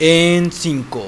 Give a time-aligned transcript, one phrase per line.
[0.00, 1.06] En 5,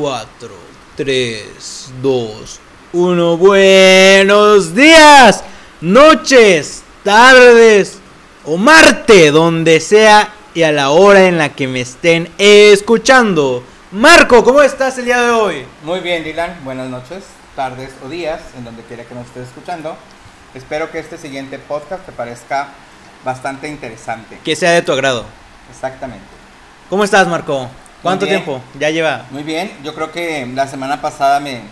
[0.00, 0.48] 4,
[0.96, 2.60] 3, 2,
[2.92, 3.36] 1.
[3.36, 5.44] Buenos días,
[5.80, 8.00] noches, tardes
[8.44, 13.62] o Marte, donde sea y a la hora en la que me estén escuchando.
[13.92, 15.64] Marco, ¿cómo estás el día de hoy?
[15.84, 16.64] Muy bien, Dylan.
[16.64, 17.22] Buenas noches,
[17.54, 19.96] tardes o días, en donde quiera que nos estés escuchando.
[20.52, 22.70] Espero que este siguiente podcast te parezca
[23.24, 24.40] bastante interesante.
[24.42, 25.24] Que sea de tu agrado.
[25.70, 26.26] Exactamente.
[26.90, 27.70] ¿Cómo estás, Marco?
[28.06, 29.26] ¿Cuánto tiempo ya lleva?
[29.30, 31.62] Muy bien, yo creo que la semana pasada me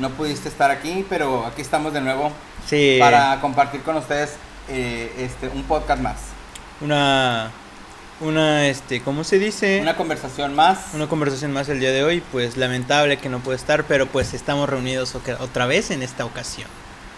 [0.00, 2.32] no pudiste estar aquí, pero aquí estamos de nuevo
[2.66, 2.96] Sí.
[2.98, 4.30] para compartir con ustedes
[4.68, 6.16] eh, este un podcast más,
[6.80, 7.50] Una.
[8.20, 9.78] Una, este, ¿cómo se dice?
[9.80, 10.88] una conversación más.
[10.92, 14.34] Una conversación más el día de hoy, pues lamentable que no puede estar, pero pues
[14.34, 16.68] estamos reunidos otra vez en esta ocasión.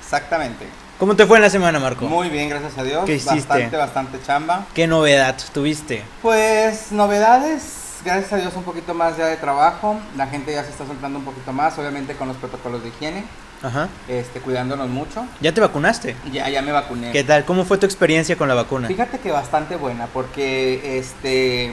[0.01, 0.65] Exactamente.
[1.01, 2.05] ¿Cómo te fue en la semana, Marco?
[2.07, 3.05] Muy bien, gracias a Dios.
[3.05, 3.35] ¿Qué hiciste?
[3.49, 4.67] Bastante, bastante chamba.
[4.75, 6.05] ¿Qué novedad tuviste?
[6.23, 7.63] Pues novedades,
[8.05, 11.19] gracias a Dios un poquito más ya de trabajo, la gente ya se está soltando
[11.19, 13.25] un poquito más, obviamente con los protocolos de higiene,
[13.63, 13.89] Ajá.
[14.09, 15.25] este, cuidándonos mucho.
[15.41, 16.17] ¿Ya te vacunaste?
[16.33, 17.13] Ya, ya me vacuné.
[17.13, 17.45] ¿Qué tal?
[17.45, 18.89] ¿Cómo fue tu experiencia con la vacuna?
[18.89, 21.73] Fíjate que bastante buena, porque este,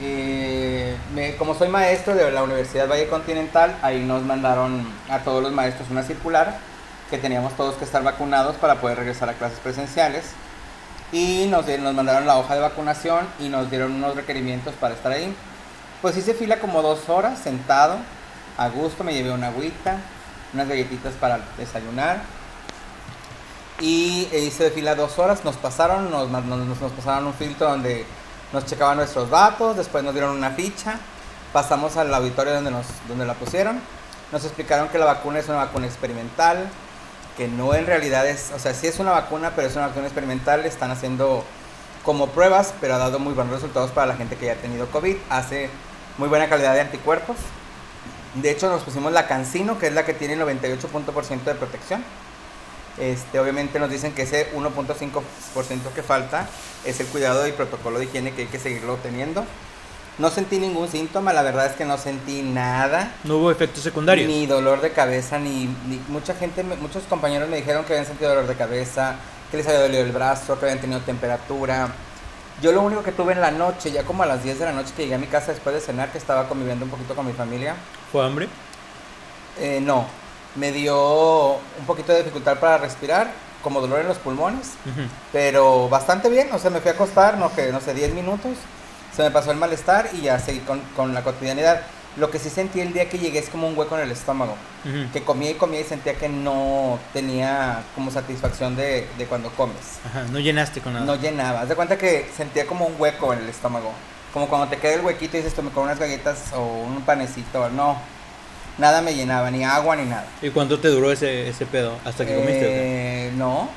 [0.00, 5.42] eh, me- como soy maestro de la Universidad Valle Continental, ahí nos mandaron a todos
[5.42, 6.58] los maestros una circular
[7.10, 10.24] que teníamos todos que estar vacunados para poder regresar a clases presenciales.
[11.14, 14.94] Y nos, di- nos mandaron la hoja de vacunación y nos dieron unos requerimientos para
[14.94, 15.32] estar ahí.
[16.02, 17.96] Pues hice fila como dos horas sentado,
[18.58, 19.98] a gusto, me llevé una agüita,
[20.52, 22.18] unas galletitas para desayunar.
[23.80, 26.44] Y hice de fila dos horas, nos pasaron, nos, nos-
[26.80, 28.04] nos pasaron un filtro donde
[28.52, 30.96] nos checaban nuestros datos, después nos dieron una ficha,
[31.52, 33.80] pasamos al auditorio donde, nos, donde la pusieron,
[34.32, 36.68] nos explicaron que la vacuna es una vacuna experimental,
[37.36, 40.06] que no en realidad es, o sea, sí es una vacuna, pero es una vacuna
[40.06, 41.44] experimental, están haciendo
[42.04, 44.86] como pruebas, pero ha dado muy buenos resultados para la gente que ya ha tenido
[44.88, 45.70] COVID, hace
[46.18, 47.36] muy buena calidad de anticuerpos.
[48.34, 52.04] De hecho, nos pusimos la Cancino, que es la que tiene el 98% de protección.
[52.98, 55.22] Este, obviamente nos dicen que ese 1.5%
[55.94, 56.48] que falta
[56.84, 59.44] es el cuidado y protocolo de higiene que hay que seguirlo teniendo.
[60.18, 63.12] No sentí ningún síntoma, la verdad es que no sentí nada.
[63.24, 64.28] ¿No hubo efectos secundarios?
[64.28, 68.30] Ni dolor de cabeza, ni, ni- mucha gente, muchos compañeros me dijeron que habían sentido
[68.30, 69.16] dolor de cabeza,
[69.50, 71.88] que les había dolido el brazo, que habían tenido temperatura.
[72.62, 74.72] Yo lo único que tuve en la noche, ya como a las 10 de la
[74.72, 77.26] noche que llegué a mi casa después de cenar, que estaba conviviendo un poquito con
[77.26, 77.74] mi familia,
[78.12, 78.48] ¿Fue hambre?
[79.58, 80.06] eh, no,
[80.54, 83.32] me dio un poquito de dificultad para respirar,
[83.64, 84.72] como dolor en los pulmones,
[85.32, 88.52] pero bastante bien, o sea, me fui a acostar, no, que, no sé, 10 minutos,
[89.14, 91.82] se me pasó el malestar y ya seguí con, con la cotidianidad.
[92.16, 94.54] Lo que sí sentí el día que llegué es como un hueco en el estómago,
[95.12, 99.98] que comía y comía y sentía que no tenía como satisfacción de, de cuando comes.
[100.06, 101.04] Ajá, no llenaste con nada.
[101.04, 103.90] No llenaba, haz de cuenta que sentía como un hueco en el estómago,
[104.32, 107.96] como cuando te queda el huequito y dices, con unas galletas o un panecito, no,
[108.78, 110.26] nada me llenaba, ni agua ni nada.
[110.40, 111.96] ¿Y cuánto te duró ese, ese pedo?
[112.04, 113.26] ¿Hasta que comiste?
[113.26, 113.68] Eh, no.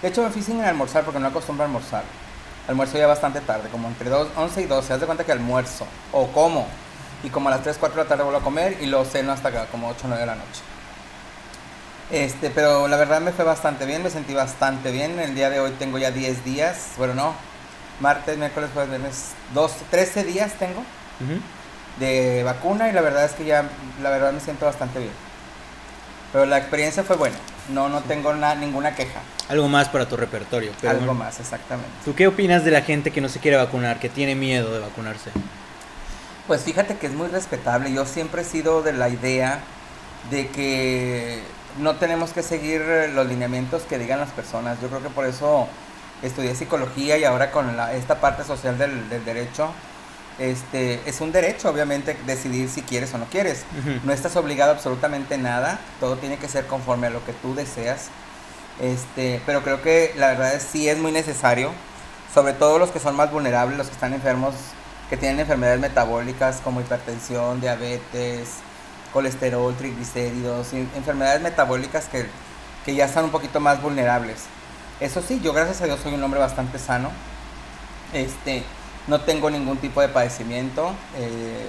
[0.00, 2.02] De hecho, me fui sin almorzar porque no acostumbro a almorzar.
[2.68, 4.92] Almuerzo ya bastante tarde, como entre dos, 11 y 12.
[4.92, 6.66] Haz de cuenta que almuerzo o como.
[7.24, 9.32] Y como a las 3, 4 de la tarde vuelvo a comer y luego ceno
[9.32, 10.62] hasta acá, como 8, 9 de la noche.
[12.10, 15.18] Este, pero la verdad me fue bastante bien, me sentí bastante bien.
[15.18, 16.92] El día de hoy tengo ya 10 días.
[16.98, 17.34] Bueno, no.
[18.00, 19.30] Martes, miércoles, jueves, viernes.
[19.54, 20.82] 12, 13 días tengo
[21.98, 23.64] de vacuna y la verdad es que ya,
[24.02, 25.12] la verdad me siento bastante bien.
[26.32, 27.36] Pero la experiencia fue buena.
[27.68, 29.20] No, no tengo na- ninguna queja.
[29.48, 30.72] Algo más para tu repertorio.
[30.80, 31.24] Pero Algo bueno.
[31.24, 31.90] más, exactamente.
[32.04, 34.80] ¿Tú qué opinas de la gente que no se quiere vacunar, que tiene miedo de
[34.80, 35.30] vacunarse?
[36.46, 37.92] Pues fíjate que es muy respetable.
[37.92, 39.60] Yo siempre he sido de la idea
[40.30, 41.40] de que
[41.78, 42.82] no tenemos que seguir
[43.14, 44.80] los lineamientos que digan las personas.
[44.80, 45.68] Yo creo que por eso
[46.22, 49.72] estudié psicología y ahora con la- esta parte social del, del derecho,
[50.42, 53.64] este, es un derecho obviamente decidir si quieres o no quieres.
[53.78, 54.00] Ujú.
[54.02, 57.54] No estás obligado a absolutamente nada, todo tiene que ser conforme a lo que tú
[57.54, 58.08] deseas.
[58.80, 61.70] Este, pero creo que la verdad es sí es muy necesario,
[62.34, 64.54] sobre todo los que son más vulnerables, los que están enfermos,
[65.08, 68.48] que tienen enfermedades metabólicas como hipertensión, diabetes,
[69.12, 72.26] colesterol, triglicéridos, enfermedades metabólicas que,
[72.84, 74.44] que ya están un poquito más vulnerables.
[74.98, 77.10] Eso sí, yo gracias a Dios soy un hombre bastante sano.
[78.12, 78.64] Este,
[79.08, 80.92] no tengo ningún tipo de padecimiento.
[81.16, 81.66] eh,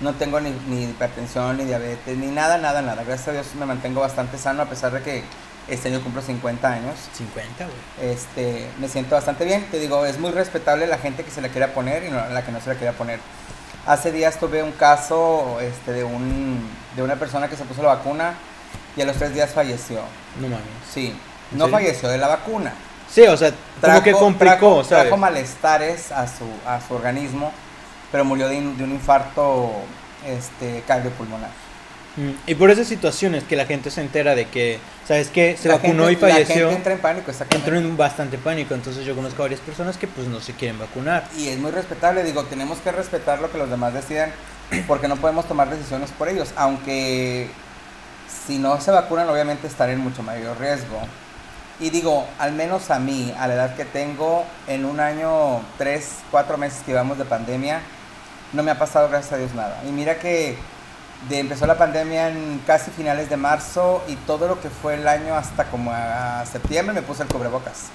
[0.00, 3.04] no tengo ni, ni hipertensión, ni diabetes, ni nada, nada, nada.
[3.04, 5.22] Gracias a Dios me mantengo bastante sano a pesar de que
[5.68, 6.96] este año cumplo 50 años.
[7.16, 8.10] 50, güey.
[8.12, 9.64] Este, me siento bastante bien.
[9.70, 12.44] Te digo, es muy respetable la gente que se la quiera poner y no- la
[12.44, 13.20] que no se la quiera poner.
[13.86, 17.88] Hace días tuve un caso este, de, un, de una persona que se puso la
[17.94, 18.34] vacuna
[18.96, 20.00] y a los tres días falleció.
[20.40, 20.64] No mames.
[20.92, 21.14] Sí,
[21.52, 21.78] ¿En no serio?
[21.78, 22.72] falleció de la vacuna.
[23.12, 25.04] Sí, o sea, como que complicó, trajo, ¿sabes?
[25.04, 27.52] trajo malestares a su, a su organismo
[28.10, 29.70] pero murió de, un- de un infarto
[30.26, 31.48] este, cardiopulmonar.
[32.16, 34.78] Mm, Y por esas situaciones que la gente se entera de que,
[35.08, 35.56] ¿sabes qué?
[35.58, 36.54] Se La vacunó gente- y falleció.
[36.56, 37.70] La gente entra en pánico, exactamente.
[37.70, 40.78] Entró en bastante pánico, entonces yo conozco a varias personas que pues no se quieren
[40.78, 41.24] vacunar.
[41.38, 44.30] Y es muy respetable, digo, tenemos que respetar lo que los demás decidan,
[44.86, 47.48] porque no podemos tomar decisiones por ellos, aunque
[48.46, 51.00] si no se vacunan obviamente estarán en mucho mayor riesgo.
[51.82, 56.18] Y digo, al menos a mí, a la edad que tengo, en un año, tres,
[56.30, 57.80] cuatro meses que llevamos de pandemia,
[58.52, 59.80] no me ha pasado gracias a Dios nada.
[59.86, 60.56] Y mira que
[61.28, 65.08] de, empezó la pandemia en casi finales de marzo y todo lo que fue el
[65.08, 67.86] año hasta como a septiembre me puse el cubrebocas.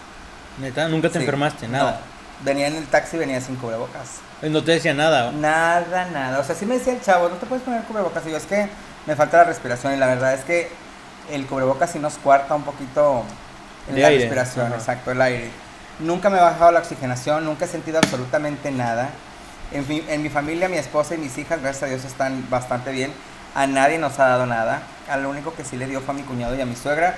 [0.60, 1.19] Neta, nunca te Sí.
[1.19, 1.92] enfermaste, nada.
[1.92, 1.98] No,
[2.44, 4.19] venía en el taxi y venía sin cubrebocas.
[4.42, 5.31] No te decía nada.
[5.31, 6.40] Nada, nada.
[6.40, 8.25] O sea, sí me decía el chavo, no te puedes poner cubrebocas.
[8.28, 8.68] Y yo, es que
[9.06, 9.94] me falta la respiración.
[9.94, 10.69] Y la verdad es que
[11.31, 13.24] el cubrebocas sí nos cuarta un poquito
[13.95, 14.19] De la aire.
[14.22, 14.75] respiración, Ajá.
[14.75, 15.50] exacto, el aire.
[16.00, 19.10] Nunca me ha bajado la oxigenación, nunca he sentido absolutamente nada.
[19.72, 22.92] En, mi- en mi familia, mi esposa y mis hijas, gracias a Dios, están bastante
[22.92, 23.12] bien.
[23.56, 24.81] A nadie nos ha dado nada.
[25.10, 27.16] A lo único que sí le dio fue a mi cuñado y a mi suegra.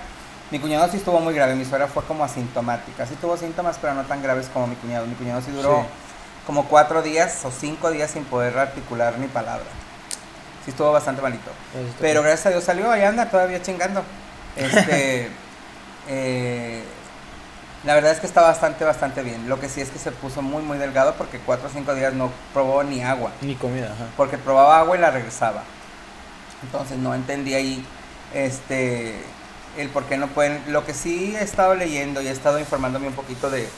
[0.51, 3.05] Mi cuñado sí estuvo muy grave, mi suegra fue como asintomática.
[3.05, 5.05] Sí tuvo síntomas, pero no tan graves como mi cuñado.
[5.05, 5.87] Mi cuñado sí duró Sí.
[6.47, 9.65] como cuatro días o cinco días sin poder articular ni palabra.
[10.65, 11.51] Sí estuvo bastante malito.
[11.99, 14.01] Pero gracias a Dios salió, ahí anda todavía chingando.
[14.55, 15.29] Este,
[16.09, 16.83] eh,
[17.85, 19.47] la verdad es que está bastante, bastante bien.
[19.47, 22.13] Lo que sí es que se puso muy, muy delgado porque cuatro o cinco días
[22.13, 23.31] no probó ni agua.
[23.41, 24.07] Ni comida, ajá.
[24.17, 25.63] Porque probaba agua y la regresaba.
[26.63, 27.85] Entonces no entendí ahí
[28.33, 29.15] este,
[29.77, 30.61] el por qué no pueden.
[30.67, 33.69] Lo que sí he estado leyendo y he estado informándome un poquito de,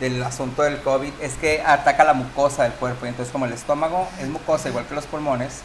[0.00, 3.06] del asunto del COVID es que ataca la mucosa del cuerpo.
[3.06, 5.62] Y entonces como el estómago es mucosa igual que los pulmones,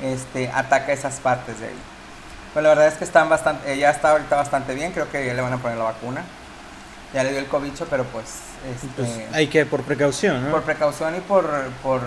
[0.00, 1.78] este, ataca esas partes de ahí.
[2.52, 5.34] Pues la verdad es que están bastante, ella está ahorita bastante bien, creo que ya
[5.34, 6.22] le van a poner la vacuna.
[7.14, 8.26] Ya le dio el cobicho, pero pues,
[8.70, 10.50] este, Pues hay que, por precaución, ¿no?
[10.50, 11.46] por precaución y por,
[11.82, 12.00] por,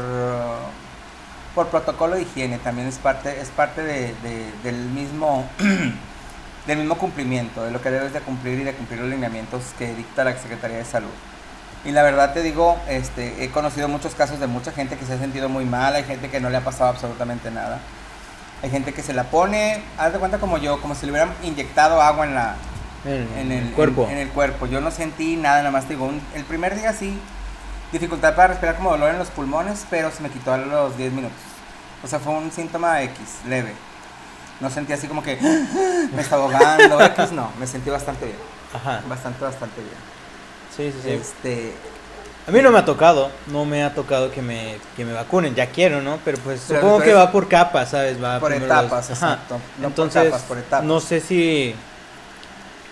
[1.55, 5.47] por protocolo de higiene también es parte, es parte de, de- del mismo
[6.67, 9.93] del mismo cumplimiento, de lo que debes de cumplir y de cumplir los lineamientos que
[9.95, 11.09] dicta la Secretaría de Salud.
[11.83, 15.13] Y la verdad te digo, este, he conocido muchos casos de mucha gente que se
[15.13, 17.79] ha sentido muy mal, hay gente que no le ha pasado absolutamente nada.
[18.63, 21.33] Hay gente que se la pone, haz de cuenta como yo, como si le hubieran
[21.43, 22.55] inyectado agua en la,
[23.05, 24.05] En, en el cuerpo.
[24.05, 24.67] En, en el cuerpo.
[24.67, 27.19] Yo no sentí nada, nada más te digo, un- el primer día sí,
[27.91, 31.11] dificultad para respirar como dolor en los pulmones, pero se me quitó a los 10
[31.11, 31.37] minutos.
[32.03, 33.73] O sea, fue un síntoma X, leve.
[34.59, 35.37] No sentí así como que
[36.13, 38.37] me está ahogando, X, no, me sentí bastante bien.
[38.73, 39.01] Ajá.
[39.09, 39.95] Bastante, bastante bien.
[40.75, 41.09] Sí, sí, sí.
[41.11, 41.73] Este,
[42.47, 45.53] A mí no me ha tocado, no me ha tocado que me, que me vacunen,
[45.53, 46.19] ya quiero, ¿no?
[46.25, 48.21] Pero pues Pero supongo que va por capas, ¿sabes?
[48.21, 49.33] Va Por etapas, Ajá.
[49.33, 49.59] exacto.
[49.77, 50.83] No por Entonces, capas, por etapas.
[50.83, 51.75] no sé si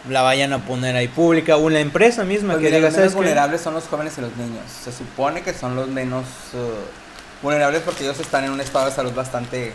[0.08, 3.14] la vayan a poner ahí pública o la empresa misma Pues que diga, los menos
[3.16, 4.64] vulnerables son los jóvenes y los niños.
[4.84, 8.92] Se supone que son los menos uh, vulnerables porque ellos están en un estado de
[8.92, 9.74] salud bastante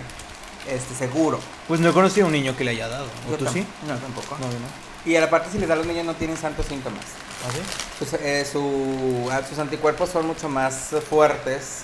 [0.69, 1.41] este, seguro.
[1.69, 3.07] Pues no he conocido a un niño que le haya dado.
[3.29, 3.67] ¿O Yo tú sí?
[3.87, 4.37] No, tampoco.
[4.41, 4.94] No, no.
[5.07, 7.03] Y a la parte si les da a los niños no tienen santos síntomas.
[7.47, 7.51] ¿Ah?
[7.99, 11.83] Sus, eh, su- ah, sus anticuerpos son mucho más fuertes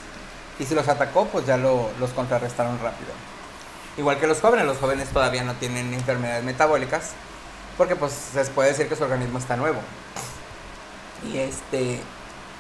[0.59, 3.11] y si los atacó pues ya lo- los contrarrestaron rápido.
[3.99, 7.11] Igual que los jóvenes, los jóvenes todavía no tienen enfermedades metabólicas
[7.77, 9.81] porque pues se puede decir que su organismo está nuevo.
[11.31, 12.01] Y este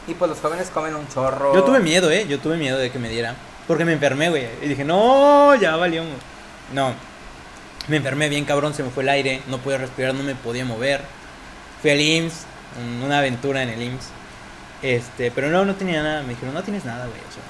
[0.06, 1.54] y pues los jóvenes comen un chorro.
[1.54, 2.26] Yo tuve miedo, ¿eh?
[2.28, 3.34] Yo tuve miedo de que me diera.
[3.66, 4.48] Porque me enfermé, güey.
[4.62, 6.02] Y dije, no, ya valió.
[6.02, 6.14] güey".
[6.72, 6.92] No.
[7.88, 9.42] Me enfermé bien cabrón, se me fue el aire.
[9.48, 11.00] No podía respirar, no me podía mover.
[11.82, 12.44] Fui al IMSS,
[12.80, 14.08] un- una aventura en el IMSS.
[14.82, 16.22] Este, pero no, no tenía nada.
[16.22, 17.18] Me dijeron, no tienes nada, güey.
[17.18, 17.42] O sea,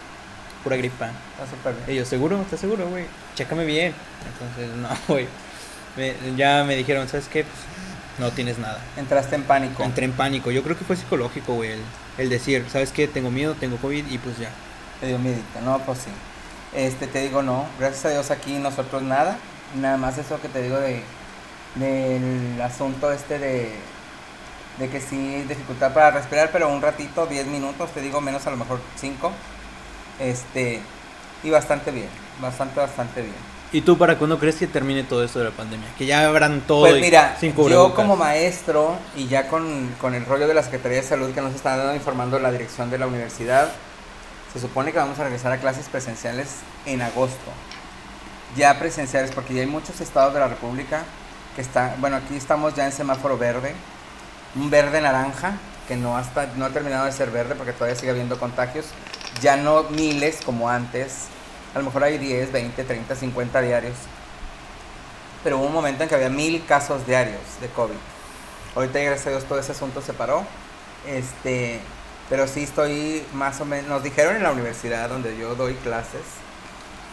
[0.64, 1.06] pura gripa.
[1.32, 1.90] Está súper bien.
[1.90, 2.40] Y yo, ¿seguro?
[2.40, 3.04] ¿Estás seguro, güey?
[3.34, 3.92] Chécame bien.
[4.32, 5.26] Entonces, no, güey.
[5.96, 7.44] Me- ya me dijeron, ¿sabes qué?
[7.44, 7.56] Pues,
[8.18, 8.78] no tienes nada.
[8.96, 9.82] Entraste en pánico.
[9.82, 10.50] Entré en pánico.
[10.50, 11.72] Yo creo que fue psicológico, güey.
[11.72, 11.80] El,
[12.18, 13.08] el decir, ¿sabes qué?
[13.08, 14.50] Tengo miedo, tengo COVID y pues ya.
[15.00, 16.10] Te dio miedito, no, pues sí.
[16.74, 19.38] Este, te digo, no, gracias a Dios aquí nosotros nada.
[19.76, 21.02] Nada más eso que te digo de
[21.74, 23.72] del asunto este de,
[24.78, 28.50] de que sí, dificultad para respirar, pero un ratito, 10 minutos, te digo, menos a
[28.50, 29.30] lo mejor 5.
[30.18, 30.80] Este,
[31.42, 32.08] y bastante bien,
[32.40, 33.50] bastante, bastante bien.
[33.72, 35.86] ¿Y tú para cuándo crees que termine todo esto de la pandemia?
[35.96, 40.26] Que ya habrán todo Pues mira, sin yo como maestro y ya con, con el
[40.26, 43.06] rollo de la Secretaría de Salud que nos está dando informando la dirección de la
[43.06, 43.70] universidad,
[44.52, 46.48] se supone que vamos a regresar a clases presenciales
[46.84, 47.52] en agosto.
[48.56, 51.04] Ya presenciales, porque ya hay muchos estados de la República
[51.54, 53.74] que están, bueno, aquí estamos ya en semáforo verde,
[54.54, 55.54] un verde naranja,
[55.86, 58.86] que no, hasta, no ha terminado de ser verde porque todavía sigue habiendo contagios,
[59.40, 61.26] ya no miles como antes,
[61.74, 63.96] a lo mejor hay 10, 20, 30, 50 diarios,
[65.42, 67.94] pero hubo un momento en que había mil casos diarios de COVID.
[68.74, 70.44] Ahorita, gracias a Dios, todo ese asunto se paró.
[71.06, 71.80] Este,
[72.28, 76.22] Pero sí estoy más o menos, nos dijeron en la universidad donde yo doy clases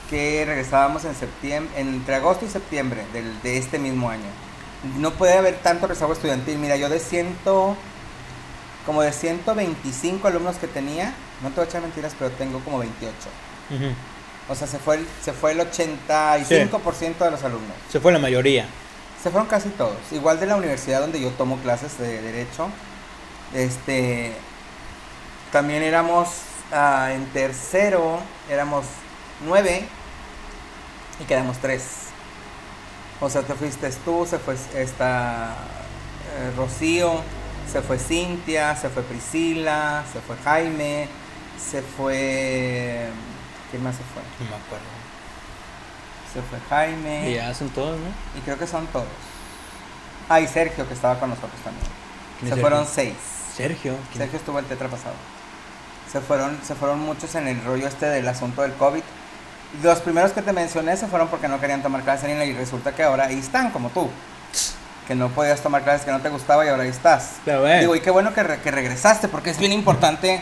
[0.09, 4.29] que regresábamos en septiembre, entre agosto y septiembre del, de este mismo año.
[4.97, 6.57] No puede haber tanto rezago estudiantil.
[6.57, 7.75] Mira, yo de ciento,
[8.85, 12.79] como de 125 alumnos que tenía, no te voy a echar mentiras, pero tengo como
[12.79, 13.15] 28.
[13.71, 13.85] Ujú.
[14.49, 17.75] O sea, se fue el, se fue el 85% de los alumnos.
[17.89, 18.65] Se fue la mayoría.
[19.21, 19.97] Se fueron casi todos.
[20.11, 22.69] Igual de la universidad donde yo tomo clases de derecho.
[23.53, 24.33] Este.
[25.51, 26.29] También éramos
[26.71, 28.85] ah, en tercero, éramos
[29.45, 29.87] nueve
[31.19, 31.83] y quedamos tres.
[33.19, 35.55] O sea, te fuiste tú, se fue esta
[36.37, 37.21] eh, Rocío,
[37.71, 41.07] se fue Cintia, se fue Priscila, se fue Jaime,
[41.57, 43.09] se fue.
[43.71, 44.21] ¿Quién más se fue?
[44.39, 44.85] No me acuerdo.
[46.33, 47.31] Se fue Jaime.
[47.31, 48.39] Y ya son todos, ¿no?
[48.39, 49.07] Y creo que son todos.
[50.29, 51.85] Ah, y Sergio, que estaba con nosotros también.
[52.39, 53.15] ¿Quién Se fueron seis.
[53.55, 53.95] Sergio.
[54.11, 54.23] ¿quién?
[54.23, 55.15] Sergio estuvo el tetra pasado.
[56.11, 59.03] Se fueron, se fueron muchos en el rollo este del asunto del COVID.
[59.83, 62.93] Los primeros que te mencioné se fueron porque no querían tomar clases en y resulta
[62.93, 64.09] que ahora ahí están, como tú.
[65.07, 67.33] Que no podías tomar clases que no te gustaba y ahora ahí estás.
[67.81, 70.41] Digo, y qué bueno que, re- que regresaste porque es bien importante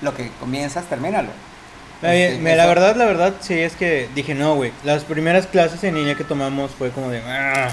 [0.00, 1.28] lo que comienzas, termínalo.
[2.02, 4.72] Este, me- la eso- verdad, la verdad, sí es que dije, no, güey.
[4.82, 7.22] Las primeras clases en línea que tomamos fue como de.
[7.24, 7.68] "Ah",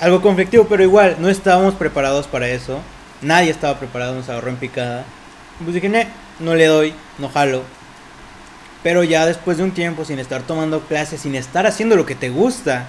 [0.00, 2.80] algo conflictivo, pero igual, no estábamos preparados para eso.
[3.20, 5.04] Nadie estaba preparado, nos agarró en picada.
[5.62, 6.08] Pues dije, "Ne,
[6.40, 7.62] no le doy, no jalo.
[8.82, 12.14] Pero ya después de un tiempo, sin estar tomando clases, sin estar haciendo lo que
[12.16, 12.86] te gusta,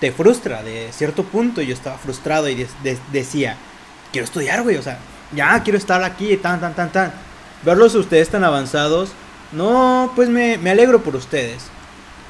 [0.00, 1.62] te frustra de cierto punto.
[1.62, 3.56] Yo estaba frustrado y de- de- decía,
[4.12, 4.76] quiero estudiar, güey.
[4.76, 4.98] O sea,
[5.34, 7.12] ya quiero estar aquí, tan, tan, tan, tan.
[7.64, 9.10] Verlos ustedes tan avanzados,
[9.52, 11.62] no, pues me, me alegro por ustedes.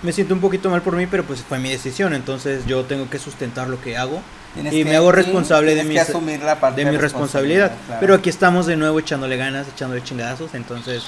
[0.03, 2.13] Me siento un poquito mal por mí, pero pues fue mi decisión.
[2.15, 4.21] Entonces yo tengo que sustentar lo que hago.
[4.55, 7.73] Tienes y que- me hago responsable de asumir la parte de mi responsabilidad.
[7.87, 8.01] claro.
[8.01, 10.55] Pero aquí estamos de nuevo echándole ganas, echándole chingadazos.
[10.55, 11.03] Entonces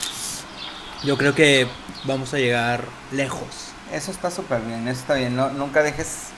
[1.05, 1.67] yo creo que
[2.05, 3.73] vamos a llegar lejos.
[3.93, 5.37] Eso está súper bien, eso está bien.
[5.37, 6.29] No, nunca dejes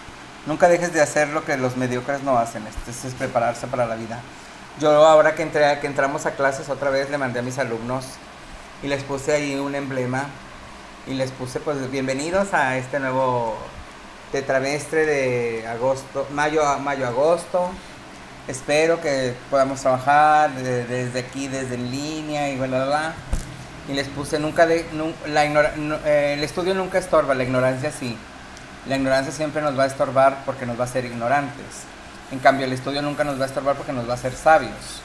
[0.46, 2.64] nunca dejes de hacer lo que los mediocres no hacen.
[2.66, 4.20] Esto es prepararse para la vida.
[4.80, 8.04] Yo ahora que, entré, que entramos a clases otra vez le mandé a mis alumnos
[8.82, 10.26] y les puse ahí un emblema
[11.06, 13.56] y les puse pues bienvenidos a este nuevo
[14.32, 17.70] tetramestre de agosto, mayo a mayo agosto.
[18.48, 23.14] Espero que podamos trabajar de- desde aquí, desde en línea y bla bla bla.
[23.88, 27.44] Y les puse nunca de nu- la ignora- no- eh, el estudio nunca estorba, la
[27.44, 28.16] ignorancia sí.
[28.86, 31.64] La ignorancia siempre nos va a estorbar porque nos va a hacer ignorantes.
[32.32, 35.02] En cambio, el estudio nunca nos va a estorbar porque nos va a hacer sabios.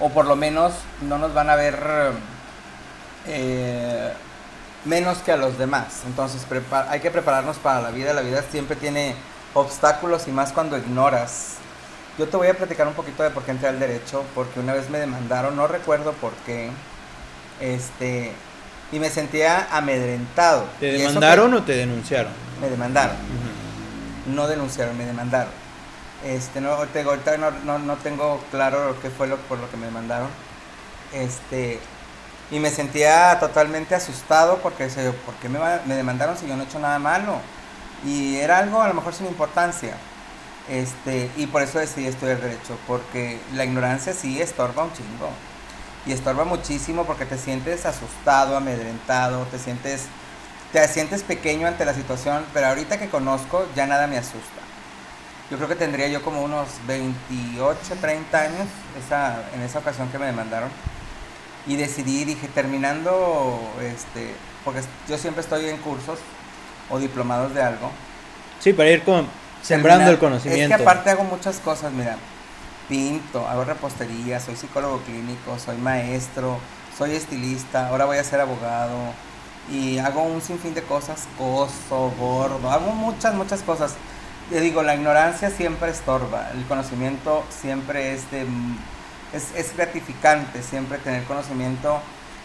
[0.00, 1.78] O por lo menos no nos van a ver
[3.26, 4.12] eh,
[4.84, 6.02] menos que a los demás.
[6.06, 8.12] Entonces prepa- hay que prepararnos para la vida.
[8.12, 9.14] La vida siempre tiene
[9.54, 11.54] obstáculos y más cuando ignoras.
[12.18, 14.72] Yo te voy a platicar un poquito de por qué entré al derecho, porque una
[14.72, 16.70] vez me demandaron, no recuerdo por qué,
[17.60, 18.32] este,
[18.92, 20.64] y me sentía amedrentado.
[20.80, 22.32] ¿Te que- demandaron o te denunciaron?
[22.60, 23.16] Me demandaron
[24.26, 25.52] no denunciaron, me demandaron.
[26.24, 29.86] Este, no, ahorita no, no, no tengo claro qué fue lo, por lo que me
[29.86, 30.28] demandaron.
[31.12, 31.78] Este,
[32.50, 36.62] y me sentía totalmente asustado porque se, ¿por qué me, me demandaron si yo no
[36.62, 37.38] he hecho nada malo?
[38.04, 39.94] Y era algo a lo mejor sin importancia.
[40.68, 45.30] Este, y por eso decidí estudiar Derecho, porque la ignorancia sí estorba un chingo.
[46.06, 50.04] Y estorba muchísimo porque te sientes asustado, amedrentado, te sientes,
[50.72, 54.62] te sientes pequeño ante la situación, pero ahorita que conozco ya nada me asusta.
[55.50, 58.66] Yo creo que tendría yo como unos 28, 30 años
[59.04, 60.70] esa, en esa ocasión que me demandaron.
[61.66, 64.34] Y decidí, dije, terminando, este,
[64.64, 66.18] porque yo siempre estoy en cursos
[66.90, 67.90] o diplomados de algo.
[68.60, 69.28] Sí, para ir con,
[69.62, 70.62] sembrando el conocimiento.
[70.62, 72.16] Es que aparte hago muchas cosas, mira.
[72.88, 76.58] Pinto, hago repostería, soy psicólogo clínico, soy maestro,
[76.96, 78.96] soy estilista, ahora voy a ser abogado
[79.70, 83.94] y hago un sinfín de cosas, coso, gordo, hago muchas, muchas cosas.
[84.50, 88.46] Te digo, la ignorancia siempre estorba, el conocimiento siempre es, de,
[89.32, 92.00] es, es gratificante, siempre tener conocimiento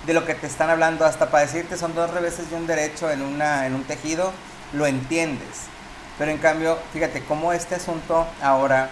[0.05, 3.11] de lo que te están hablando, hasta para decirte son dos reveses y un derecho
[3.11, 4.31] en, una, en un tejido,
[4.73, 5.67] lo entiendes.
[6.17, 8.89] Pero en cambio, fíjate cómo este asunto ahora,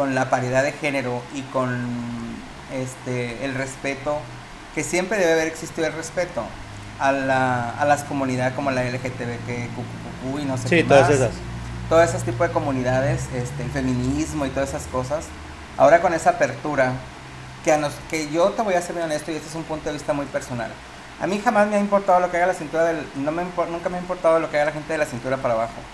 [0.00, 2.42] con la paridad de género y con
[2.72, 4.30] este, el respeto,
[4.74, 6.54] que siempre debe haber existido el respeto
[6.98, 11.10] a, la, a las comunidades como la LGTBQ y no sé Sí, qué todas más
[11.10, 11.44] esas.
[11.86, 15.34] todos esos tipos de comunidades, este, el feminismo y todas esas cosas,
[15.76, 17.04] ahora con esa apertura,
[17.62, 19.64] que, a nos, que yo te voy a ser muy honesto y este es un
[19.66, 20.78] punto de vista muy personal.
[21.18, 23.90] A mí jamás me ha importado lo que haga la cintura del, no me nunca
[23.90, 25.84] me ha importado lo que haga la gente de la cintura para abajo,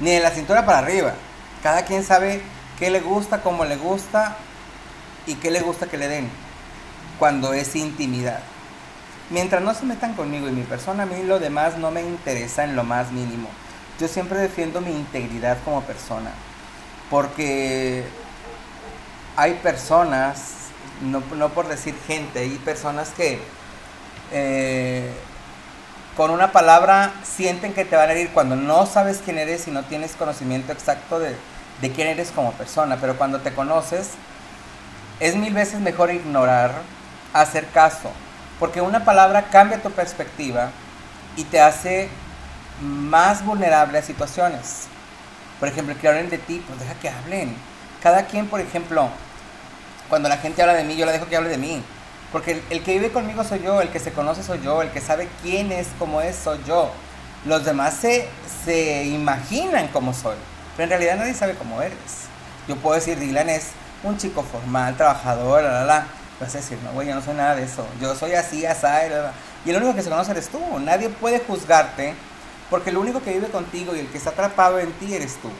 [0.00, 1.22] ni de la cintura para arriba.
[1.62, 4.36] Cada quien sabe qué le gusta, cómo le gusta
[5.26, 6.30] y qué le gusta que le den
[7.18, 8.40] cuando es intimidad.
[9.30, 12.64] Mientras no se metan conmigo y mi persona, a mí lo demás no me interesa
[12.64, 13.48] en lo más mínimo.
[14.00, 16.30] Yo siempre defiendo mi integridad como persona.
[17.08, 18.04] Porque
[19.36, 20.54] hay personas,
[21.00, 23.38] no, por decir gente, hay personas que
[24.32, 25.12] eh,
[26.16, 29.70] con una palabra sienten que te van a herir cuando no sabes quién eres y
[29.70, 31.36] no tienes conocimiento exacto de,
[31.82, 32.96] de quién eres como persona.
[32.98, 34.12] Pero cuando te conoces,
[35.20, 36.72] es mil veces mejor ignorar,
[37.34, 38.10] hacer caso.
[38.58, 40.70] Porque una palabra cambia tu perspectiva
[41.36, 42.08] y te hace
[42.80, 44.86] más vulnerable a situaciones.
[45.60, 47.54] Por ejemplo, que hablen de ti, pues deja que hablen.
[48.02, 49.08] Cada quien, por ejemplo,
[50.08, 51.82] cuando la gente habla de mí, yo la dejo que hable de mí.
[52.32, 55.00] Porque el, que vive conmigo soy yo, el que se conoce soy yo, el que
[55.00, 56.90] sabe quién es, cómo es, soy yo.
[57.44, 58.28] Los demás se,
[58.64, 60.36] se imaginan cómo soy,
[60.76, 61.96] pero en realidad nadie sabe cómo eres.
[62.68, 63.70] Yo puedo decir, Dylan es
[64.02, 66.06] un chico formal, trabajador, la, la, la.
[66.40, 67.86] Vas a decir, no, güey, yo no soy nada de eso.
[68.00, 69.32] Yo soy así, así, la,
[69.64, 70.60] Y el único que se conoce eres tú.
[70.80, 72.14] Nadie puede juzgarte
[72.70, 75.50] porque el único que vive contigo y el que está atrapado en ti eres tú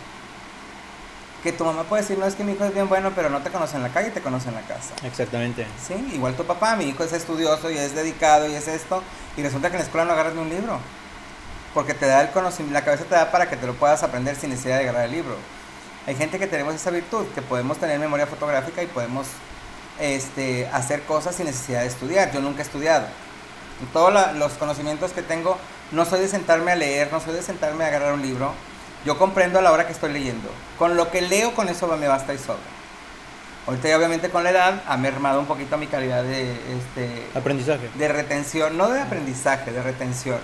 [1.42, 3.40] que tu mamá puede decir, no es que mi hijo es bien bueno, pero no
[3.40, 4.94] te conoce en la calle, te conoce en la casa.
[5.02, 5.66] Exactamente.
[5.84, 9.02] Sí, igual tu papá, mi hijo es estudioso y es dedicado y es esto,
[9.36, 10.78] y resulta que en la escuela no agarras ni un libro.
[11.74, 14.36] Porque te da el conocimiento, la cabeza te da para que te lo puedas aprender
[14.36, 15.36] sin necesidad de agarrar el libro.
[16.06, 19.26] Hay gente que tenemos esa virtud, que podemos tener memoria fotográfica y podemos
[19.98, 22.32] este, hacer cosas sin necesidad de estudiar.
[22.32, 23.06] Yo nunca he estudiado.
[23.92, 25.56] Todos los conocimientos que tengo,
[25.90, 28.52] no soy de sentarme a leer, no soy de sentarme a agarrar un libro
[29.04, 30.48] yo comprendo a la hora que estoy leyendo.
[30.78, 32.60] Con lo que leo, con eso me basta y sobra.
[33.66, 37.90] Ahorita obviamente con la edad ha mermado un poquito mi calidad de este aprendizaje.
[37.94, 40.38] De retención, no de aprendizaje, de retención.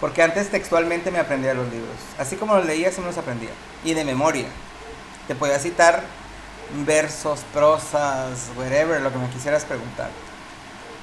[0.00, 1.96] Porque antes textualmente me aprendía los libros.
[2.18, 3.50] Así como los leía, así me los aprendía.
[3.84, 4.46] Y de memoria.
[5.28, 6.02] Te podía citar
[6.86, 10.08] versos, prosas, whatever, lo que me quisieras preguntar.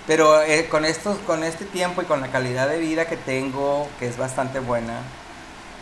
[0.08, 3.90] Pero eh, con, estos, con este tiempo y con la calidad de vida que tengo,
[4.00, 5.02] que es bastante buena,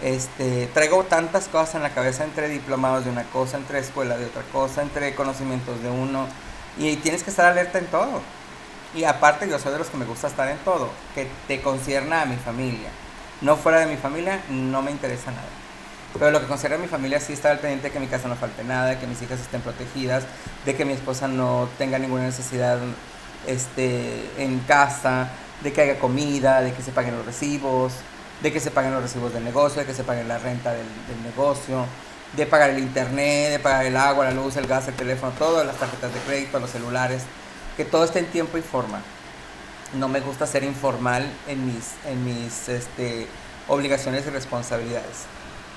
[0.04, 4.26] este, traigo tantas cosas en la cabeza entre diplomados de una cosa, entre escuela de
[4.26, 6.28] otra cosa, entre conocimientos de uno,
[6.78, 8.22] y tienes que estar alerta en todo.
[8.96, 12.24] Y aparte yo soy de los que me gusta estar en todo, que te concierna
[12.24, 12.90] a mi familia.
[13.42, 15.48] No fuera de mi familia no me interesa nada.
[16.18, 18.30] Pero lo que concierne a mi familia sí está al pendiente de que mi casa
[18.30, 20.24] no falte nada, de que mis hijas estén protegidas,
[20.66, 22.80] de que mi esposa no tenga ninguna necesidad
[23.48, 25.30] este, en casa,
[25.62, 27.94] de que haya comida, de que se paguen los recibos,
[28.42, 30.86] de que se paguen los recibos del negocio, de que se pague la renta del,
[31.24, 31.86] negocio,
[32.34, 35.66] de pagar el internet, de pagar el agua, la luz, el gas, el teléfono, todas
[35.66, 37.24] las tarjetas de crédito, los celulares,
[37.76, 39.02] que todo esté en tiempo y forma.
[39.96, 43.28] No me gusta ser informal en mis, en mis este,
[43.68, 45.26] obligaciones y responsabilidades.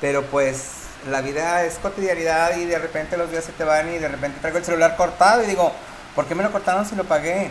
[0.01, 0.73] Pero pues
[1.09, 4.39] la vida es cotidianidad y de repente los días se te van y de repente
[4.41, 5.73] traigo el celular cortado y digo,
[6.15, 7.51] ¿por qué me lo cortaron si lo pagué?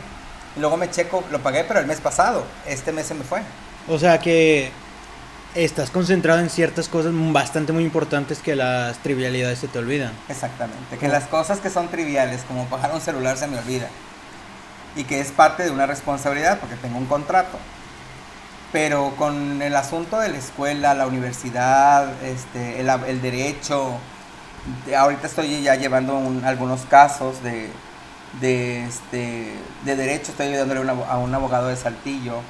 [0.56, 3.42] Y luego me checo, lo pagué pero el mes pasado, este mes se me fue.
[3.88, 4.72] O sea que
[5.56, 10.12] estás concentrado en ciertas cosas bastante muy importantes que las trivialidades se te olvidan.
[10.30, 13.88] Exactamente, que las cosas que son triviales, como pagar un celular, se me olvida.
[14.96, 17.58] Y que es parte de una responsabilidad porque tengo un contrato.
[18.72, 23.98] Pero con el asunto de la escuela, la universidad, este, el, derecho,
[24.96, 27.70] ahorita estoy ya llevando algunos casos de,
[28.42, 29.54] de, este,
[29.86, 32.42] de derecho, estoy ayudándole a un abogado de Saltillo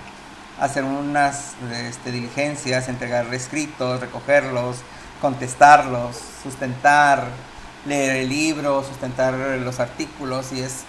[0.59, 4.77] hacer unas este, diligencias, entregar escritos, recogerlos,
[5.21, 7.27] contestarlos, sustentar,
[7.85, 10.83] leer el libro, sustentar los artículos y es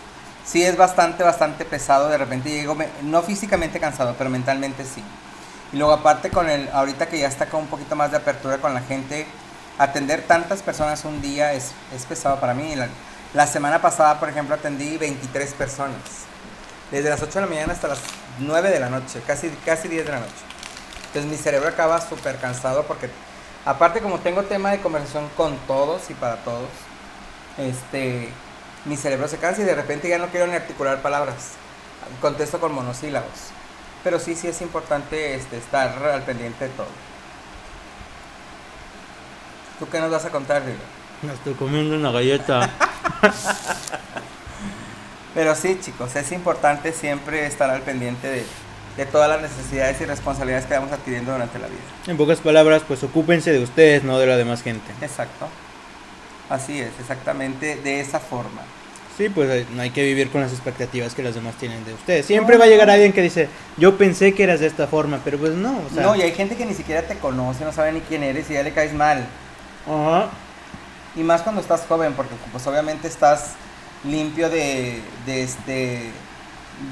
[0.50, 5.02] sí es bastante bastante pesado, de repente llego no físicamente cansado, pero mentalmente sí.
[5.72, 8.58] Y luego aparte con el ahorita que ya está con un poquito más de apertura
[8.58, 9.26] con la gente,
[9.78, 12.74] atender tantas personas un día es, es pesado para mí.
[13.34, 16.00] La, semana pasada, por ejemplo, atendí 23 personas.
[16.90, 18.00] Desde las 8 de la mañana hasta las
[18.38, 20.32] 9 de la noche, casi, casi 10 de la noche.
[21.08, 23.10] Entonces mi cerebro acaba súper cansado porque
[23.64, 26.68] aparte como tengo tema de conversación con todos y para todos,
[27.58, 28.30] este,
[28.88, 31.52] mi cerebro se cansa y de repente ya no quiero ni articular palabras.
[32.20, 33.50] Contesto con monosílabos.
[34.02, 36.86] Pero sí, sí es importante este, estar al pendiente de todo.
[39.78, 40.62] ¿Tú qué nos vas a contar?
[41.22, 42.70] Me estoy comiendo una galleta.
[45.34, 48.44] Pero sí, chicos, es importante siempre estar al pendiente de,
[48.96, 51.80] de todas las necesidades y responsabilidades que vamos adquiriendo durante la vida.
[52.06, 54.90] En pocas palabras, pues ocúpense de ustedes, no de la demás gente.
[55.00, 55.48] Exacto.
[56.48, 58.62] Así es, exactamente de esa forma.
[59.18, 61.92] Sí, pues eh, no hay que vivir con las expectativas que los demás tienen de
[61.92, 62.24] ustedes.
[62.24, 65.38] Siempre va a llegar alguien que dice, yo pensé que eras de esta forma, pero
[65.38, 65.82] pues no.
[65.84, 66.04] O sea...
[66.04, 68.52] No, y hay gente que ni siquiera te conoce, no sabe ni quién eres y
[68.52, 69.26] ya le caes mal.
[69.88, 70.28] Ajá.
[71.16, 73.54] Y más cuando estás joven, porque pues obviamente estás
[74.04, 76.12] limpio de, de, este,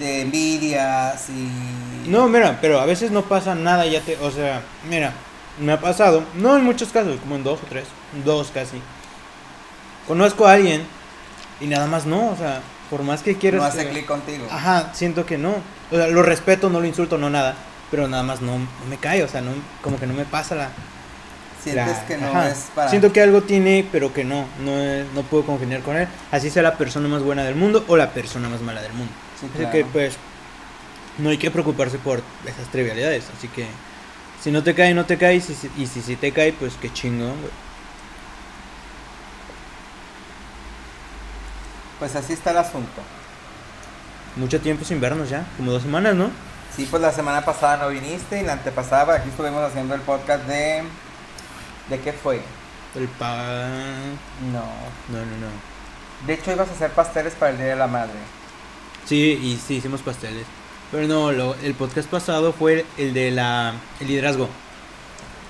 [0.00, 2.10] de envidias y...
[2.10, 5.12] No, mira, pero a veces no pasa nada, ya te, o sea, mira,
[5.60, 7.84] me ha pasado, no en muchos casos, como en dos o tres,
[8.24, 8.82] dos casi.
[10.08, 10.96] Conozco a alguien
[11.60, 13.60] y nada más no, o sea, por más que quieras...
[13.60, 14.46] no hace clic contigo.
[14.50, 15.54] Ajá, siento que no.
[15.90, 17.54] O sea, lo respeto, no lo insulto, no nada,
[17.90, 20.54] pero nada más no, no me cae, o sea, no, como que no me pasa
[20.54, 20.68] la...
[21.62, 22.50] Sientes la- que no ajá.
[22.50, 22.90] es para...
[22.90, 26.06] Siento que algo tiene, pero que no, no, es- no puedo congeniar con él.
[26.30, 29.12] Así sea la persona más buena del mundo o la persona más mala del mundo.
[29.40, 29.72] Sí, Así claro.
[29.72, 30.14] que pues
[31.18, 33.24] no hay que preocuparse por esas trivialidades.
[33.36, 33.66] Así que
[34.40, 35.36] si no te cae, no te cae.
[35.36, 37.52] Y si, si- y si, sí te cae, pues qué chingón, güey.
[41.98, 43.00] Pues así está el asunto.
[44.36, 46.30] Mucho tiempo sin vernos ya, como dos semanas, ¿no?
[46.74, 50.44] Sí, pues la semana pasada no viniste y la antepasada aquí estuvimos haciendo el podcast
[50.44, 50.82] de...
[51.88, 52.42] ¿De qué fue?
[52.94, 53.66] El pa...
[54.52, 54.60] No.
[55.08, 56.26] No, no, no.
[56.26, 58.18] De hecho ibas a hacer pasteles para el Día de la Madre.
[59.06, 60.44] Sí, y sí, hicimos pasteles.
[60.90, 63.72] Pero no, lo- el podcast pasado fue el de la...
[64.00, 64.48] El liderazgo.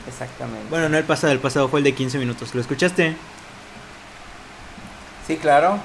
[0.07, 0.67] Exactamente.
[0.71, 2.55] Bueno, no el pasado, el pasado fue el de 15 minutos.
[2.55, 3.17] ¿Lo escuchaste?
[5.27, 5.79] Sí, claro.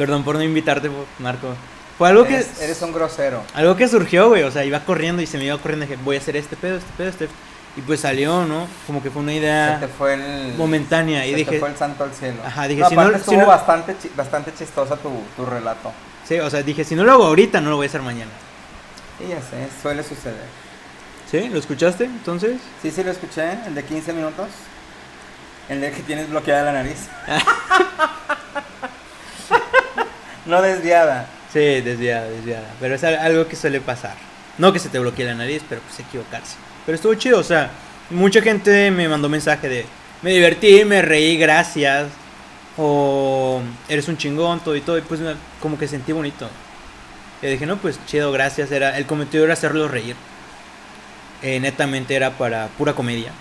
[0.00, 1.48] Perdón por no invitarte, Marco.
[1.98, 2.36] Fue algo que...
[2.36, 3.42] Eres, un grosero.
[3.52, 6.16] Algo que surgió, güey, o sea, iba corriendo y se me iba corriendo, dije, voy
[6.16, 7.28] a hacer este pedo, este pedo, este
[7.76, 8.66] Y pues salió, ¿no?
[8.86, 10.54] Como que fue una Se te idea fue el...
[10.56, 12.38] momentánea y se dije, te fue el santo al cielo.
[12.42, 15.92] Ajá, dije, no, si no- si estuvo no- bastante, bastante chistosa tu, tu relato.
[16.26, 18.30] sí, o sea, dije, si no lo hago ahorita, no lo voy a hacer mañana.
[19.18, 20.46] Sí, ya sé, suele suceder.
[21.30, 21.50] ¿Sí?
[21.50, 22.04] ¿Lo escuchaste?
[22.04, 24.46] Entonces, Sí, sí lo escuché, el de 15 minutos.
[25.68, 27.00] El de que tienes bloqueada la nariz.
[30.50, 31.26] no desviada.
[31.52, 32.68] sí, desviada, desviada.
[32.80, 34.14] Pero es al- algo que suele pasar.
[34.58, 36.56] No que se te bloquee la nariz, pero pues equivocarse.
[36.86, 37.70] Pero estuvo chido, o sea,
[38.10, 39.86] mucha gente me mandó mensaje de,
[40.22, 42.08] me divertí, me reí, gracias.
[42.76, 44.98] O eres un chingón, todo y todo.
[44.98, 45.20] Y pues
[45.60, 46.48] como que sentí bonito.
[47.42, 48.70] Y dije, no, pues chido, gracias.
[48.72, 50.16] Era, el cometido era hacerlos reír.
[51.42, 53.32] Eh, netamente era para pura comedia.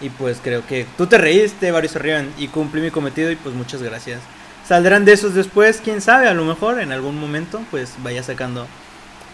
[0.00, 3.54] Y pues creo que tú te reíste, varios se y cumplí mi cometido y pues
[3.54, 4.20] muchas gracias.
[4.68, 8.66] Saldrán de esos después, quién sabe, a lo mejor en algún momento pues vaya sacando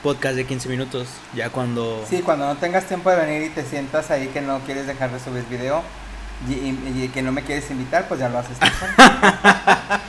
[0.02, 2.04] podcast de 15 minutos ya cuando...
[2.08, 5.10] Sí, cuando no tengas tiempo de venir y te sientas ahí que no quieres dejar
[5.10, 5.82] de subir video
[6.48, 8.58] y, y- y que no me quieres invitar, pues ya lo haces.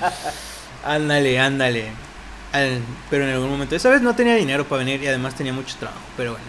[0.85, 1.85] Ándale, ándale.
[2.51, 5.53] Al- pero en algún momento, esa vez no tenía dinero para venir y además tenía
[5.53, 6.45] mucho trabajo, pero bueno.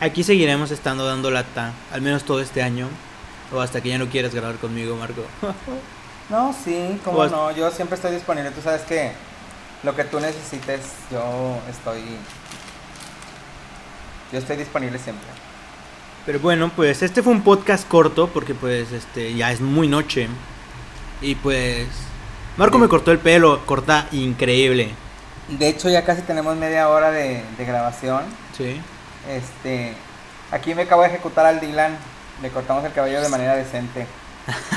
[0.00, 2.88] Aquí seguiremos estando dando lata, al menos todo este año.
[3.52, 5.22] O hasta que ya no quieras grabar conmigo, Marco.
[6.30, 7.50] no, sí, cómo Pues- no.
[7.52, 8.50] Yo siempre estoy disponible.
[8.50, 9.12] Tú sabes que
[9.82, 12.02] lo que tú necesites, yo estoy.
[14.32, 15.26] Yo estoy disponible siempre.
[16.26, 20.28] Pero bueno, pues este fue un podcast corto porque pues este ya es muy noche.
[21.22, 21.86] Y pues
[22.58, 22.82] Marco Sí.
[22.82, 24.90] me cortó el pelo, corta increíble.
[25.48, 28.22] De hecho, ya casi tenemos media hora de, de grabación.
[28.56, 28.78] Sí.
[29.30, 29.94] Este,
[30.50, 31.96] aquí me acabo de ejecutar al Dylan.
[32.42, 34.06] Le cortamos el cabello de manera decente.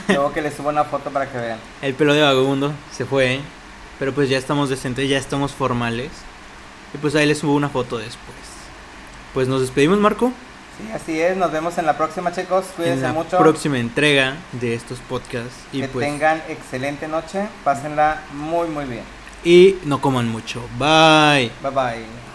[0.07, 1.59] Luego que le subo una foto para que vean.
[1.81, 3.41] El pelo de vagabundo se fue, ¿eh?
[3.99, 6.09] pero pues ya estamos decentes, ya estamos formales.
[6.93, 8.35] Y pues ahí les subo una foto después.
[9.33, 10.33] Pues nos despedimos, Marco.
[10.77, 11.37] Sí, así es.
[11.37, 12.65] Nos vemos en la próxima, chicos.
[12.69, 13.37] en Cuídense la mucho.
[13.37, 15.55] próxima entrega de estos podcasts.
[15.71, 17.47] Y que pues tengan excelente noche.
[17.63, 19.03] Pásenla muy, muy bien.
[19.43, 20.61] y no coman mucho.
[20.77, 21.51] Bye.
[21.61, 22.30] Bye bye.